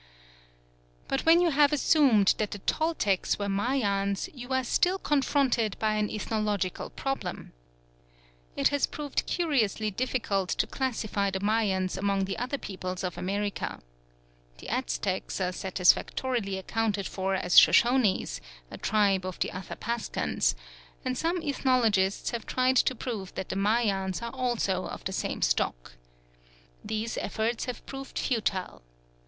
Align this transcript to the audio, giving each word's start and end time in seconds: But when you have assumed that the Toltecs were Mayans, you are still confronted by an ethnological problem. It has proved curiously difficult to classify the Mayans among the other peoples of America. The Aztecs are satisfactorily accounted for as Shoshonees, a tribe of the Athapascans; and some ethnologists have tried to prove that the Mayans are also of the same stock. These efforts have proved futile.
But 1.07 1.27
when 1.27 1.41
you 1.41 1.51
have 1.51 1.71
assumed 1.71 2.33
that 2.39 2.49
the 2.49 2.57
Toltecs 2.57 3.37
were 3.37 3.47
Mayans, 3.47 4.29
you 4.33 4.51
are 4.51 4.63
still 4.63 4.97
confronted 4.97 5.77
by 5.77 5.93
an 5.93 6.09
ethnological 6.09 6.89
problem. 6.89 7.53
It 8.55 8.69
has 8.69 8.87
proved 8.87 9.27
curiously 9.27 9.91
difficult 9.91 10.49
to 10.49 10.65
classify 10.65 11.29
the 11.29 11.39
Mayans 11.39 11.99
among 11.99 12.25
the 12.25 12.39
other 12.39 12.57
peoples 12.57 13.03
of 13.03 13.15
America. 13.15 13.79
The 14.57 14.69
Aztecs 14.69 15.39
are 15.39 15.51
satisfactorily 15.51 16.57
accounted 16.57 17.05
for 17.05 17.35
as 17.35 17.59
Shoshonees, 17.59 18.41
a 18.71 18.79
tribe 18.79 19.23
of 19.23 19.37
the 19.37 19.49
Athapascans; 19.53 20.55
and 21.05 21.15
some 21.15 21.43
ethnologists 21.43 22.31
have 22.31 22.47
tried 22.47 22.77
to 22.77 22.95
prove 22.95 23.35
that 23.35 23.49
the 23.49 23.55
Mayans 23.55 24.23
are 24.23 24.33
also 24.33 24.87
of 24.87 25.03
the 25.03 25.13
same 25.13 25.43
stock. 25.43 25.91
These 26.83 27.19
efforts 27.19 27.65
have 27.65 27.85
proved 27.85 28.17
futile. 28.17 28.81